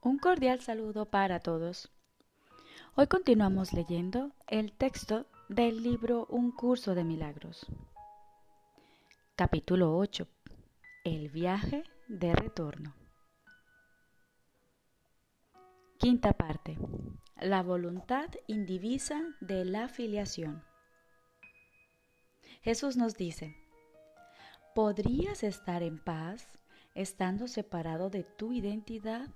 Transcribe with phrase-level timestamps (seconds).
[0.00, 1.90] Un cordial saludo para todos.
[2.94, 7.66] Hoy continuamos leyendo el texto del libro Un curso de milagros.
[9.34, 10.28] Capítulo 8.
[11.02, 12.94] El viaje de retorno.
[15.98, 16.78] Quinta parte.
[17.40, 20.62] La voluntad indivisa de la filiación.
[22.62, 23.56] Jesús nos dice,
[24.76, 26.46] ¿podrías estar en paz
[26.94, 29.28] estando separado de tu identidad?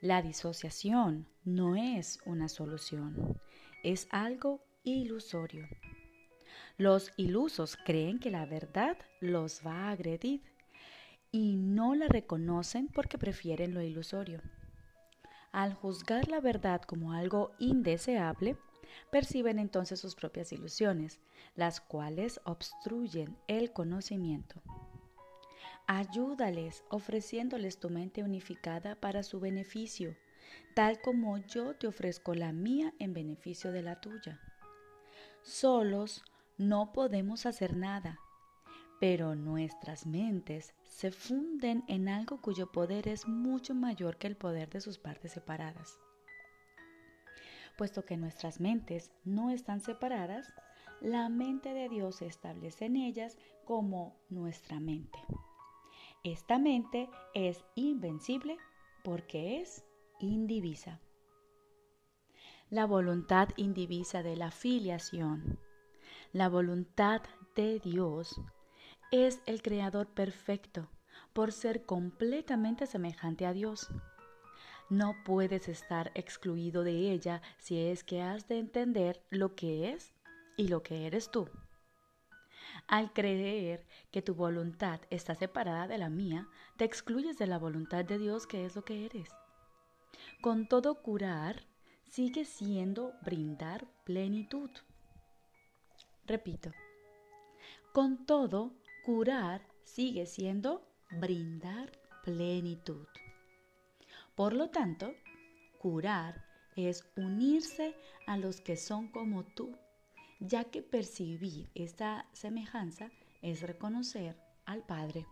[0.00, 3.38] La disociación no es una solución,
[3.82, 5.68] es algo ilusorio.
[6.78, 10.42] Los ilusos creen que la verdad los va a agredir
[11.30, 14.40] y no la reconocen porque prefieren lo ilusorio.
[15.52, 18.56] Al juzgar la verdad como algo indeseable,
[19.10, 21.20] perciben entonces sus propias ilusiones,
[21.56, 24.62] las cuales obstruyen el conocimiento.
[25.92, 30.14] Ayúdales ofreciéndoles tu mente unificada para su beneficio,
[30.72, 34.40] tal como yo te ofrezco la mía en beneficio de la tuya.
[35.42, 36.22] Solos
[36.58, 38.20] no podemos hacer nada,
[39.00, 44.70] pero nuestras mentes se funden en algo cuyo poder es mucho mayor que el poder
[44.70, 45.98] de sus partes separadas.
[47.76, 50.54] Puesto que nuestras mentes no están separadas,
[51.00, 55.18] la mente de Dios se establece en ellas como nuestra mente.
[56.22, 58.58] Esta mente es invencible
[59.02, 59.86] porque es
[60.18, 61.00] indivisa.
[62.68, 65.58] La voluntad indivisa de la filiación,
[66.32, 67.22] la voluntad
[67.56, 68.38] de Dios,
[69.10, 70.90] es el Creador perfecto
[71.32, 73.88] por ser completamente semejante a Dios.
[74.90, 80.12] No puedes estar excluido de ella si es que has de entender lo que es
[80.58, 81.48] y lo que eres tú.
[82.90, 88.04] Al creer que tu voluntad está separada de la mía, te excluyes de la voluntad
[88.04, 89.28] de Dios que es lo que eres.
[90.42, 91.62] Con todo curar,
[92.10, 94.70] sigue siendo brindar plenitud.
[96.26, 96.72] Repito,
[97.92, 98.72] con todo
[99.04, 101.92] curar sigue siendo brindar
[102.24, 103.06] plenitud.
[104.34, 105.14] Por lo tanto,
[105.78, 107.94] curar es unirse
[108.26, 109.76] a los que son como tú
[110.40, 113.10] ya que percibir esta semejanza
[113.42, 115.26] es reconocer al Padre.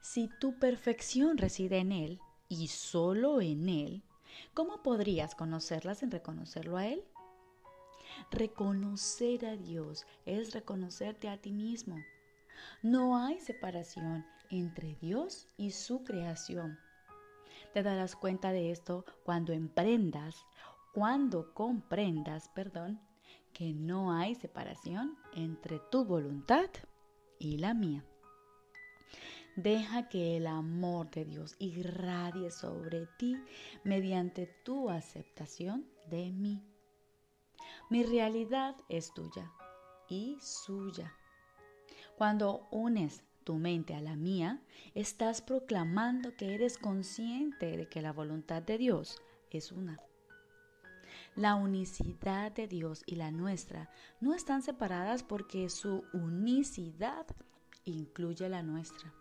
[0.00, 4.02] Si tu perfección reside en Él y solo en Él,
[4.52, 7.02] ¿cómo podrías conocerla sin reconocerlo a Él?
[8.30, 11.96] Reconocer a Dios es reconocerte a ti mismo.
[12.82, 16.78] No hay separación entre Dios y su creación.
[17.72, 20.44] Te darás cuenta de esto cuando emprendas,
[20.92, 23.00] cuando comprendas, perdón,
[23.54, 26.68] que no hay separación entre tu voluntad
[27.38, 28.04] y la mía.
[29.56, 33.36] Deja que el amor de Dios irradie sobre ti
[33.84, 36.60] mediante tu aceptación de mí.
[37.88, 39.52] Mi realidad es tuya
[40.08, 41.14] y suya.
[42.16, 44.60] Cuando unes tu mente a la mía,
[44.94, 50.00] estás proclamando que eres consciente de que la voluntad de Dios es una.
[51.36, 53.90] La unicidad de Dios y la nuestra
[54.20, 57.26] no están separadas porque su unicidad
[57.84, 59.12] incluye la nuestra.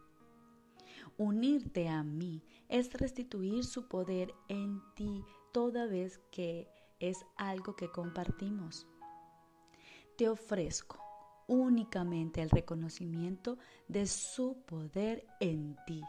[1.18, 6.70] Unirte a mí es restituir su poder en ti toda vez que
[7.00, 8.86] es algo que compartimos.
[10.16, 11.00] Te ofrezco
[11.48, 13.58] únicamente el reconocimiento
[13.88, 16.04] de su poder en ti.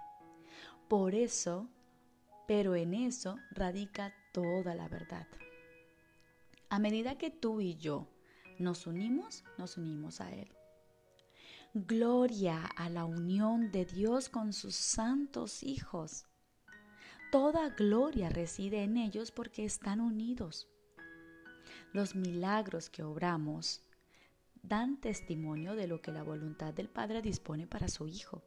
[0.87, 1.67] Por eso,
[2.47, 5.27] pero en eso radica toda la verdad.
[6.75, 8.09] A medida que tú y yo
[8.59, 10.53] nos unimos, nos unimos a Él.
[11.73, 16.27] Gloria a la unión de Dios con sus santos hijos.
[17.31, 20.69] Toda gloria reside en ellos porque están unidos.
[21.93, 23.81] Los milagros que obramos
[24.65, 28.43] dan testimonio de lo que la voluntad del Padre dispone para su Hijo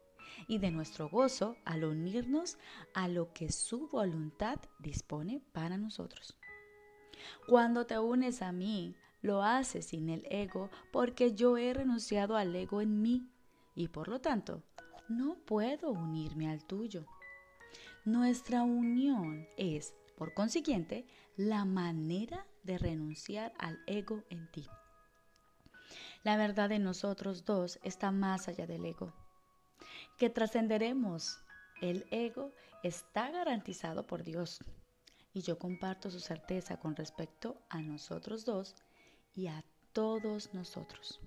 [0.46, 2.58] y de nuestro gozo al unirnos
[2.92, 6.36] a lo que su voluntad dispone para nosotros.
[7.46, 12.54] Cuando te unes a mí, lo haces sin el ego porque yo he renunciado al
[12.54, 13.28] ego en mí
[13.74, 14.62] y por lo tanto
[15.08, 17.06] no puedo unirme al tuyo.
[18.04, 21.06] Nuestra unión es, por consiguiente,
[21.36, 24.66] la manera de renunciar al ego en ti.
[26.24, 29.12] La verdad de nosotros dos está más allá del ego.
[30.16, 31.38] Que trascenderemos
[31.80, 34.60] el ego está garantizado por Dios
[35.38, 38.74] y yo comparto su certeza con respecto a nosotros dos
[39.36, 41.20] y a todos nosotros.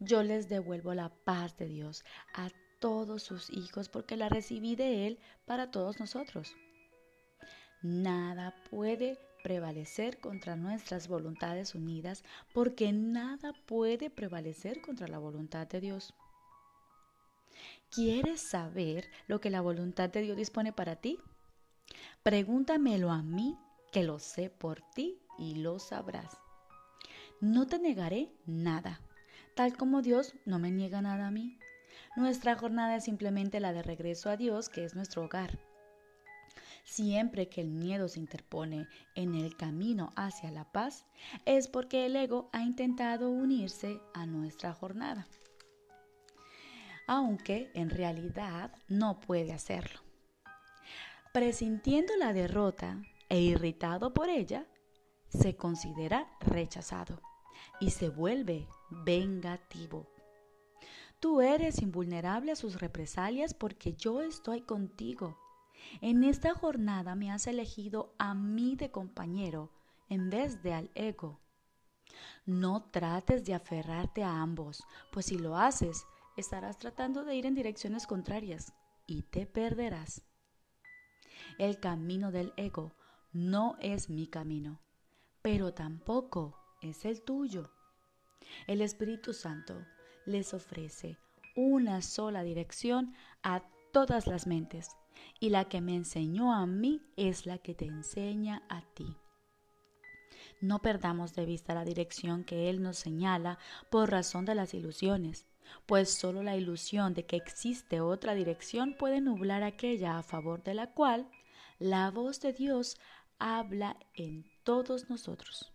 [0.00, 2.50] Yo les devuelvo la paz de Dios a
[2.80, 6.56] todos sus hijos porque la recibí de Él para todos nosotros.
[7.82, 15.80] Nada puede prevalecer contra nuestras voluntades unidas porque nada puede prevalecer contra la voluntad de
[15.80, 16.14] Dios.
[17.92, 21.20] ¿Quieres saber lo que la voluntad de Dios dispone para ti?
[22.22, 23.56] Pregúntamelo a mí,
[23.92, 26.38] que lo sé por ti y lo sabrás.
[27.40, 29.00] No te negaré nada,
[29.54, 31.58] tal como Dios no me niega nada a mí.
[32.16, 35.58] Nuestra jornada es simplemente la de regreso a Dios, que es nuestro hogar.
[36.84, 41.06] Siempre que el miedo se interpone en el camino hacia la paz,
[41.46, 45.26] es porque el ego ha intentado unirse a nuestra jornada,
[47.06, 50.00] aunque en realidad no puede hacerlo.
[51.34, 54.68] Presintiendo la derrota e irritado por ella,
[55.26, 57.20] se considera rechazado
[57.80, 60.06] y se vuelve vengativo.
[61.18, 65.36] Tú eres invulnerable a sus represalias porque yo estoy contigo.
[66.00, 69.72] En esta jornada me has elegido a mí de compañero
[70.08, 71.40] en vez de al ego.
[72.46, 77.56] No trates de aferrarte a ambos, pues si lo haces, estarás tratando de ir en
[77.56, 78.72] direcciones contrarias
[79.08, 80.22] y te perderás.
[81.58, 82.92] El camino del ego
[83.32, 84.80] no es mi camino,
[85.42, 87.70] pero tampoco es el tuyo.
[88.66, 89.84] El Espíritu Santo
[90.26, 91.18] les ofrece
[91.56, 93.62] una sola dirección a
[93.92, 94.88] todas las mentes
[95.40, 99.16] y la que me enseñó a mí es la que te enseña a ti.
[100.60, 103.58] No perdamos de vista la dirección que Él nos señala
[103.90, 105.46] por razón de las ilusiones,
[105.86, 110.74] pues solo la ilusión de que existe otra dirección puede nublar aquella a favor de
[110.74, 111.28] la cual
[111.78, 112.98] la voz de Dios
[113.38, 115.72] habla en todos nosotros.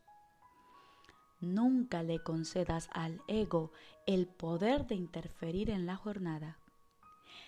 [1.42, 3.72] Nunca le concedas al ego
[4.06, 6.58] el poder de interferir en la jornada.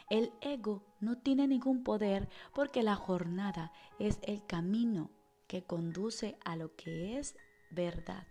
[0.09, 5.09] El ego no tiene ningún poder porque la jornada es el camino
[5.47, 7.35] que conduce a lo que es
[7.71, 8.25] verdad.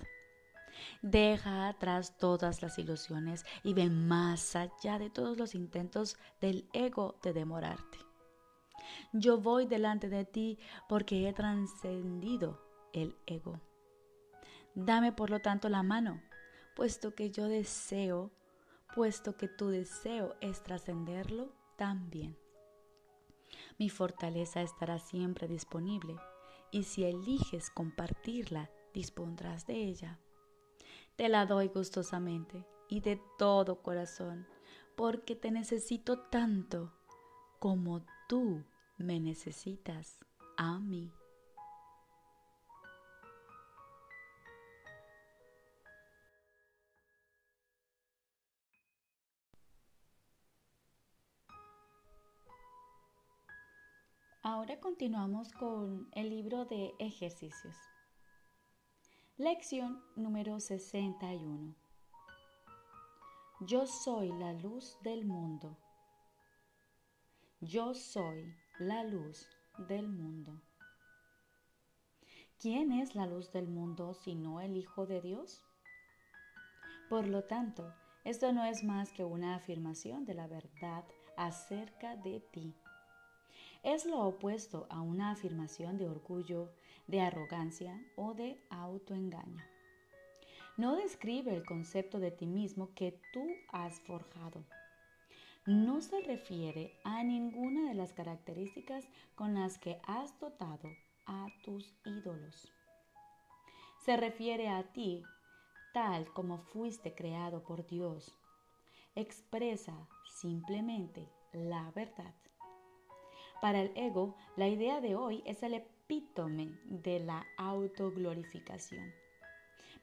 [1.03, 7.19] Deja atrás todas las ilusiones y ve más allá de todos los intentos del ego
[7.23, 7.99] de demorarte.
[9.13, 12.61] Yo voy delante de ti porque he trascendido
[12.93, 13.61] el ego.
[14.75, 16.23] Dame por lo tanto la mano,
[16.77, 18.31] puesto que yo deseo,
[18.95, 22.37] puesto que tu deseo es trascenderlo también.
[23.79, 26.17] Mi fortaleza estará siempre disponible
[26.71, 30.21] y si eliges compartirla, dispondrás de ella.
[31.21, 34.47] Te la doy gustosamente y de todo corazón,
[34.97, 36.95] porque te necesito tanto
[37.59, 38.65] como tú
[38.97, 40.19] me necesitas
[40.57, 41.13] a mí.
[54.43, 57.77] Ahora continuamos con el libro de ejercicios.
[59.43, 61.75] Lección número 61.
[63.61, 65.79] Yo soy la luz del mundo.
[67.63, 69.49] Yo soy la luz
[69.89, 70.61] del mundo.
[72.59, 75.63] ¿Quién es la luz del mundo sino el Hijo de Dios?
[77.09, 77.95] Por lo tanto,
[78.25, 81.07] esto no es más que una afirmación de la verdad
[81.39, 82.75] acerca de ti.
[83.83, 86.71] Es lo opuesto a una afirmación de orgullo,
[87.07, 89.65] de arrogancia o de autoengaño.
[90.77, 94.65] No describe el concepto de ti mismo que tú has forjado
[95.67, 100.91] no se refiere a ninguna de las características con las que has dotado
[101.27, 102.73] a tus ídolos.
[104.05, 105.23] Se refiere a ti
[105.93, 108.35] tal como fuiste creado por Dios.
[109.15, 110.09] Expresa
[110.41, 112.35] simplemente la verdad.
[113.61, 119.13] Para el ego, la idea de hoy es el epítome de la autoglorificación.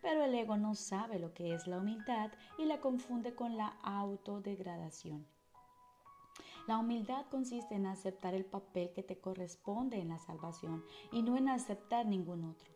[0.01, 3.77] Pero el ego no sabe lo que es la humildad y la confunde con la
[3.81, 5.25] autodegradación.
[6.67, 11.35] La humildad consiste en aceptar el papel que te corresponde en la salvación y no
[11.35, 12.71] en aceptar ningún otro.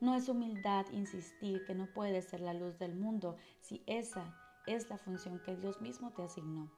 [0.00, 4.36] No es humildad insistir que no puedes ser la luz del mundo si esa
[4.66, 6.70] es la función que Dios mismo te asignó.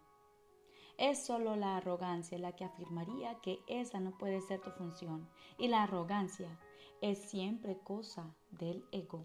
[0.99, 5.69] Es solo la arrogancia la que afirmaría que esa no puede ser tu función y
[5.69, 6.59] la arrogancia
[7.01, 9.25] es siempre cosa del ego.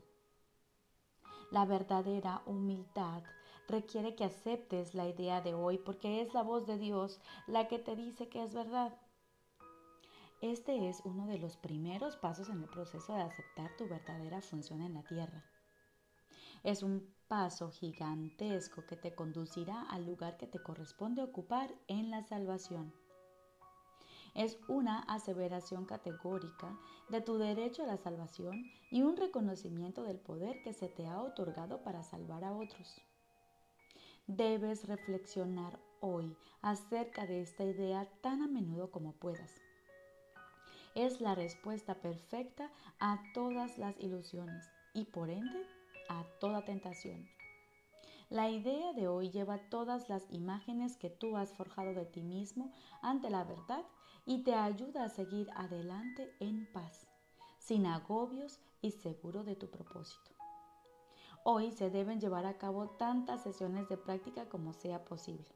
[1.50, 3.24] La verdadera humildad
[3.68, 7.80] requiere que aceptes la idea de hoy porque es la voz de Dios la que
[7.80, 8.96] te dice que es verdad.
[10.42, 14.82] Este es uno de los primeros pasos en el proceso de aceptar tu verdadera función
[14.82, 15.44] en la tierra.
[16.64, 22.24] Es un paso gigantesco que te conducirá al lugar que te corresponde ocupar en la
[22.24, 22.94] salvación.
[24.34, 26.80] Es una aseveración categórica
[27.10, 31.22] de tu derecho a la salvación y un reconocimiento del poder que se te ha
[31.22, 33.02] otorgado para salvar a otros.
[34.28, 39.52] Debes reflexionar hoy acerca de esta idea tan a menudo como puedas.
[40.96, 45.68] Es la respuesta perfecta a todas las ilusiones y por ende
[46.10, 47.28] a toda tentación.
[48.30, 52.72] La idea de hoy lleva todas las imágenes que tú has forjado de ti mismo
[53.02, 53.86] ante la verdad
[54.26, 57.08] y te ayuda a seguir adelante en paz,
[57.60, 60.32] sin agobios y seguro de tu propósito.
[61.44, 65.54] Hoy se deben llevar a cabo tantas sesiones de práctica como sea posible,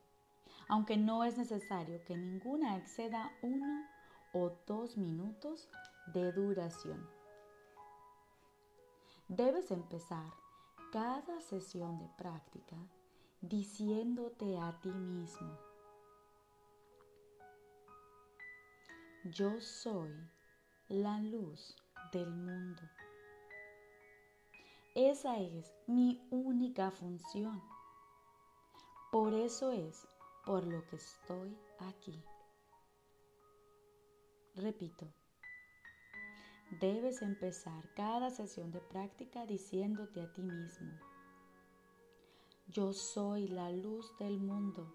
[0.68, 3.86] aunque no es necesario que ninguna exceda uno
[4.34, 5.70] o dos minutos
[6.14, 7.17] de duración.
[9.30, 10.34] Debes empezar
[10.94, 12.78] cada sesión de práctica
[13.42, 15.60] diciéndote a ti mismo,
[19.26, 20.14] yo soy
[20.88, 21.76] la luz
[22.14, 22.82] del mundo.
[24.96, 27.62] Esa es mi única función.
[29.12, 30.08] Por eso es
[30.46, 32.24] por lo que estoy aquí.
[34.56, 35.14] Repito,
[36.72, 40.92] debes empezar cada sesión de práctica diciéndote a ti mismo,
[42.68, 44.94] yo soy la luz del mundo.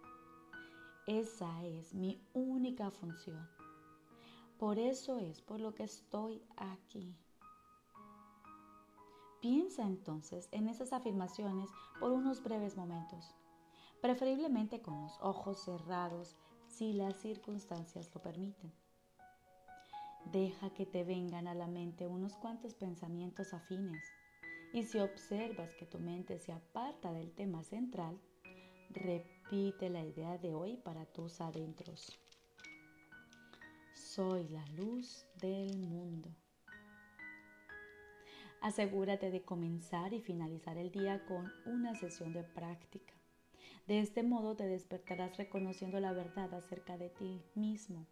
[1.07, 3.49] Esa es mi única función.
[4.59, 7.17] Por eso es por lo que estoy aquí.
[9.41, 13.35] Piensa entonces en esas afirmaciones por unos breves momentos,
[14.00, 16.37] preferiblemente con los ojos cerrados
[16.69, 18.82] si las circunstancias lo permiten.
[20.31, 24.02] Deja que te vengan a la mente unos cuantos pensamientos afines
[24.73, 28.19] y si observas que tu mente se aparta del tema central,
[28.91, 32.19] repite la idea de hoy para tus adentros.
[33.93, 36.31] Soy la luz del mundo.
[38.62, 43.12] Asegúrate de comenzar y finalizar el día con una sesión de práctica.
[43.87, 48.07] De este modo te despertarás reconociendo la verdad acerca de ti mismo.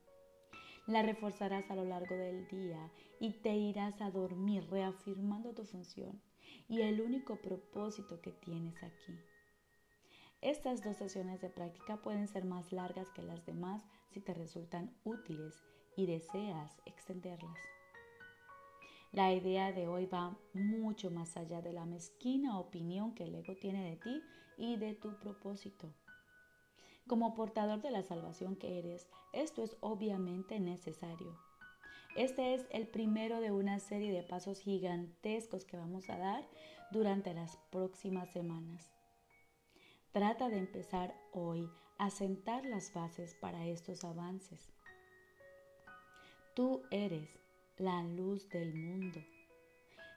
[0.86, 6.20] La reforzarás a lo largo del día y te irás a dormir reafirmando tu función
[6.68, 9.18] y el único propósito que tienes aquí.
[10.40, 14.94] Estas dos sesiones de práctica pueden ser más largas que las demás si te resultan
[15.04, 15.62] útiles
[15.96, 17.58] y deseas extenderlas.
[19.12, 23.56] La idea de hoy va mucho más allá de la mezquina opinión que el ego
[23.56, 24.22] tiene de ti
[24.56, 25.92] y de tu propósito.
[27.10, 31.36] Como portador de la salvación que eres, esto es obviamente necesario.
[32.14, 36.48] Este es el primero de una serie de pasos gigantescos que vamos a dar
[36.92, 38.92] durante las próximas semanas.
[40.12, 44.72] Trata de empezar hoy a sentar las bases para estos avances.
[46.54, 47.40] Tú eres
[47.76, 49.18] la luz del mundo.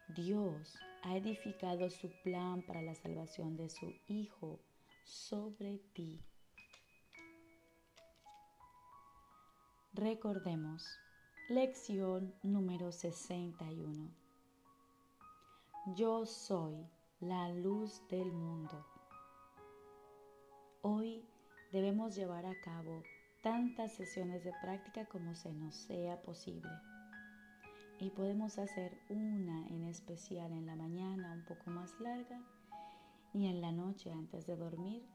[0.10, 4.60] Dios ha edificado su plan para la salvación de su Hijo
[5.06, 6.22] sobre ti.
[9.96, 11.00] Recordemos,
[11.50, 14.10] lección número 61.
[15.96, 16.88] Yo soy
[17.20, 18.84] la luz del mundo.
[20.82, 21.24] Hoy
[21.72, 23.04] debemos llevar a cabo
[23.44, 26.72] tantas sesiones de práctica como se nos sea posible
[28.00, 32.42] y podemos hacer una en especial en la mañana un poco más larga
[33.32, 35.06] y en la noche antes de dormir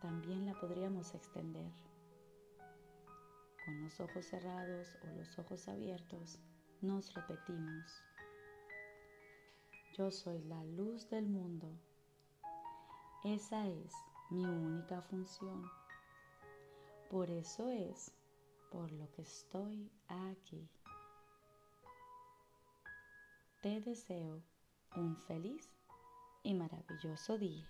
[0.00, 1.91] también la podríamos extender.
[3.64, 6.38] Con los ojos cerrados o los ojos abiertos
[6.80, 8.02] nos repetimos.
[9.96, 11.68] Yo soy la luz del mundo.
[13.24, 13.92] Esa es
[14.30, 15.70] mi única función.
[17.08, 18.12] Por eso es
[18.70, 20.68] por lo que estoy aquí.
[23.62, 24.42] Te deseo
[24.96, 25.70] un feliz
[26.42, 27.68] y maravilloso día.